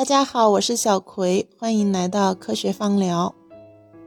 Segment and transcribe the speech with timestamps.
[0.00, 3.34] 大家好，我是小葵，欢迎来到科学芳疗。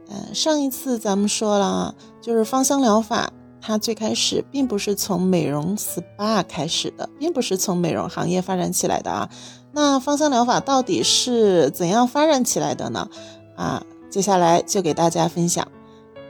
[0.08, 9.30] 嗯，上一次咱们说了，就是芳香疗法，它最开始并不是从美容 SPA 开始的，并不是从美容行业发展起来的啊。
[9.70, 13.08] 那芳香疗法到底是怎样发展起来的呢？
[13.54, 13.80] 啊，
[14.10, 15.64] 接下来就给大家分享。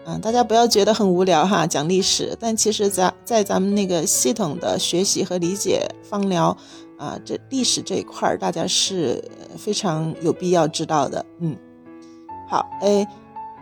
[0.07, 6.57] 嗯，大家不要觉得很无聊哈，讲历史，但其实咱在咱们那个系统的学习和理解芳疗
[6.99, 9.23] 啊，这历史这一块儿，大家是
[9.57, 11.25] 非常有必要知道的。
[11.41, 11.57] 嗯，
[12.49, 13.07] 好，哎，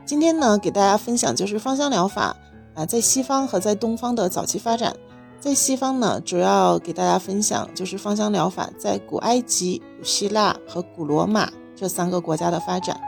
[0.05, 2.37] 今天呢，给大家分享就是芳香疗法
[2.75, 4.95] 啊，在西方和在东方的早期发展。
[5.39, 13.01] 在西方呢，主要给大家分享就是芳香疗法在古埃及、古希腊和古罗马这三个国家的发展。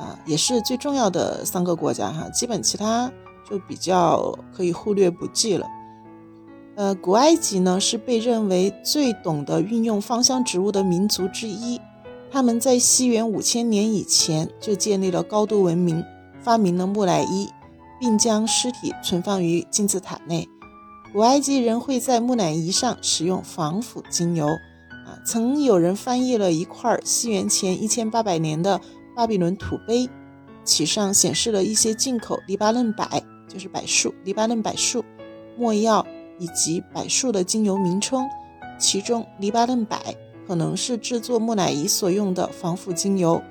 [0.00, 3.12] 啊，也是最重要的三个国家哈，基本其他
[3.48, 5.66] 就比较可以忽略不计了。
[6.74, 11.78] 呃，古埃及呢是被认为最懂得运用芳香植物的民族之一，
[12.30, 16.02] 他们在西元五千年以前就建立了高度文明，
[16.40, 17.50] 发明了木乃伊，
[18.00, 20.48] 并将尸体存放于金字塔内。
[21.12, 24.46] 古埃及人会在木乃伊上使用防腐精油。
[24.46, 28.80] 啊，曾有人翻译了一块西元前一千八百年的。
[29.14, 30.08] 巴比伦土碑，
[30.64, 33.06] 其上显示了一些进口黎巴嫩柏，
[33.48, 35.04] 就是柏树、黎巴嫩柏树、
[35.58, 36.06] 墨药
[36.38, 38.26] 以及柏树的精油名称。
[38.78, 39.98] 其中，黎巴嫩柏
[40.46, 43.42] 可能是制作木乃伊所用的防腐精油。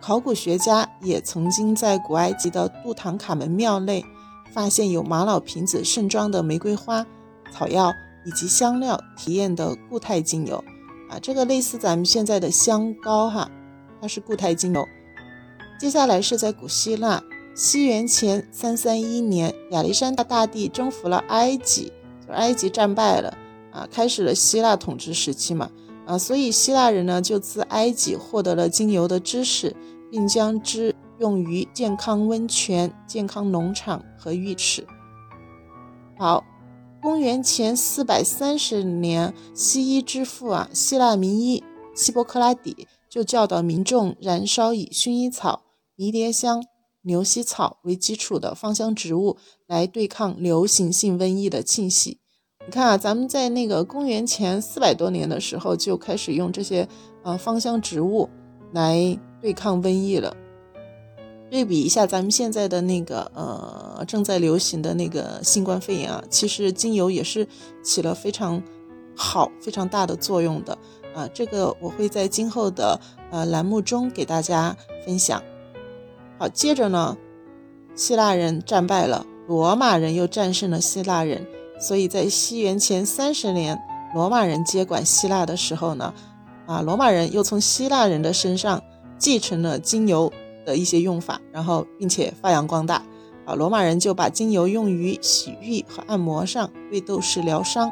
[0.00, 4.04] 考古学家也曾经在古埃及的杜唐卡门庙内
[4.52, 7.04] 发现有玛瑙瓶子盛装的玫瑰花、
[7.52, 7.92] 草药
[8.24, 10.62] 以及香料提炼的固态精油。
[11.10, 13.50] 啊，这个类似咱们现在的香膏哈，
[14.00, 14.86] 它是固态精油。
[15.78, 17.22] 接下来是在古希腊，
[17.54, 21.92] 西元前三三一年，亚历山大大帝征服了埃及，
[22.26, 23.38] 就埃及战败了
[23.70, 25.70] 啊，开始了希腊统治时期嘛
[26.04, 29.76] 啊，所以希腊人呢就自埃及获得了精油的知识，
[30.10, 34.84] 并将之用于健康温泉、健康农场和浴池。
[36.18, 36.42] 好，
[37.00, 41.62] 公元前四百三十年，西医之父啊，希腊名医
[41.94, 45.62] 希波克拉底就教导民众燃烧以薰衣草。
[45.98, 46.64] 迷迭香、
[47.02, 49.36] 牛膝草为基础的芳香植物
[49.66, 52.20] 来对抗流行性瘟疫的侵袭。
[52.64, 56.88] 你看啊，咱们在那个公元前四百多年的时候就开始用这些
[57.24, 58.30] 呃芳香植物
[58.72, 60.36] 来对抗瘟疫了。
[61.50, 67.48] 对比一下咱们现在的那个呃正在流行的那个新冠肺炎啊，其实精油也是
[67.82, 68.62] 起了非常
[69.16, 70.78] 好、非常大的作用的
[71.12, 71.28] 啊。
[71.34, 73.00] 这个我会在今后的
[73.32, 75.42] 呃栏目中给大家分享。
[76.38, 77.16] 好，接着呢，
[77.96, 81.44] 希腊人战败了，罗马人又战胜了希腊人，
[81.80, 83.76] 所以在西元前三十年，
[84.14, 86.14] 罗马人接管希腊的时候呢，
[86.66, 88.80] 啊，罗马人又从希腊人的身上
[89.18, 90.32] 继承了精油
[90.64, 93.02] 的一些用法，然后并且发扬光大，
[93.44, 97.90] 啊，罗马人就把精油用于洗浴和按摩上，为斗士疗伤，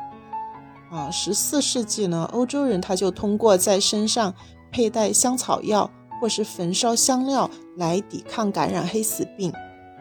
[0.93, 4.33] 啊，十四世纪呢，欧洲人他就通过在身上
[4.71, 5.91] 佩戴香草药。
[6.21, 9.53] 或是焚烧香料来抵抗感染黑死病。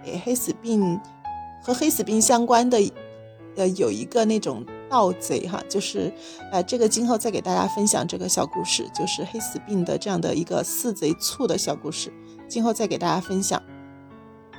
[0.05, 0.99] 诶，黑死病
[1.63, 2.77] 和黑死病相关的，
[3.55, 6.13] 呃，有一个那种盗贼哈，就是
[6.51, 12.13] 呃，这个今后再给大家分享这个小故事，就是黑死病的这样的一个四贼醋的小故事，
[12.47, 13.61] 今后再给大家分享。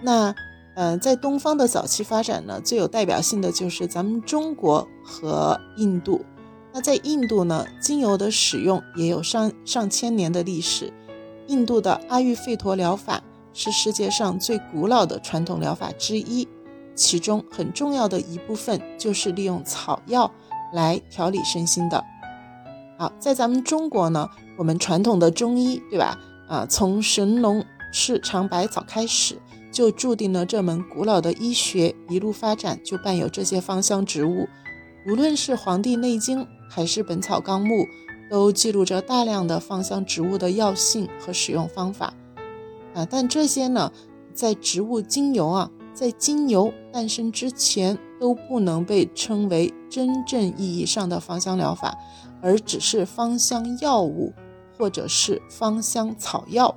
[0.03, 0.35] 那
[0.75, 6.25] 呃，在东方的早期发展呢，最有代表性的就是咱们中国和印度。
[6.75, 10.93] 那在印度呢，精油的使用也有上上千年的历史。
[11.49, 16.47] 印度的阿育吠陀疗法是世界上最古老的传统疗法之一，
[16.95, 20.31] 其中很重要的一部分就是利用草药
[20.73, 22.05] 来调理身心的。
[22.99, 26.19] 好，在咱们中国呢，我们传统的中医，对吧？
[26.49, 29.39] 啊，从神农氏尝百草开始，
[29.73, 34.49] 就注定了这门古老的医学一路发展就伴有这些芳香植物。
[35.07, 37.85] 无论是《黄帝内经》还是《本草纲目》。
[38.31, 42.15] 都记录着大量的芳香植物的药性和使用方法，
[42.95, 43.93] 啊，但这些呢，
[44.35, 51.97] 在植物精油啊，在精油诞生之前，都不能被称为真正意义上的芳香疗法，
[52.43, 54.33] 而只是芳香药物
[54.77, 56.75] 或者是芳香草药。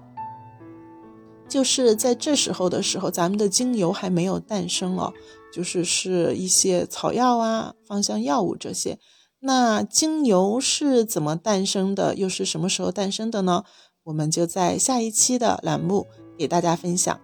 [1.47, 5.11] 就是在这时候的时候，咱们的精油还没有诞生哦，
[5.51, 8.99] 就是是一些草药啊、芳香药物这些。
[9.41, 12.15] 那精油是怎么诞生的？
[12.15, 13.63] 又是什么时候诞生的呢？
[14.03, 16.07] 我们就在下一期的栏目
[16.37, 17.19] 给大家分享。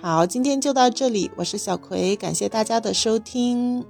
[0.00, 3.84] 好，今天就到这里，我是小葵，感谢大家的收听。